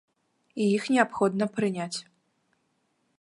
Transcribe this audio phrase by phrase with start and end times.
[0.63, 1.99] І іх неабходна прыняць.